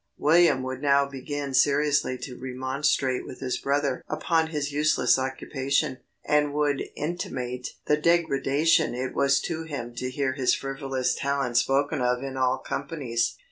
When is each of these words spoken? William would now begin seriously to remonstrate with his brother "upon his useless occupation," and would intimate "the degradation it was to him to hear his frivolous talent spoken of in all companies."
William 0.17 0.63
would 0.63 0.81
now 0.81 1.07
begin 1.07 1.53
seriously 1.53 2.17
to 2.17 2.35
remonstrate 2.35 3.23
with 3.23 3.39
his 3.39 3.59
brother 3.59 4.03
"upon 4.09 4.47
his 4.47 4.71
useless 4.71 5.19
occupation," 5.19 5.99
and 6.25 6.55
would 6.55 6.81
intimate 6.95 7.67
"the 7.85 7.97
degradation 7.97 8.95
it 8.95 9.13
was 9.13 9.39
to 9.41 9.61
him 9.61 9.93
to 9.97 10.09
hear 10.09 10.33
his 10.33 10.55
frivolous 10.55 11.13
talent 11.13 11.55
spoken 11.57 12.01
of 12.01 12.23
in 12.23 12.35
all 12.35 12.57
companies." 12.57 13.37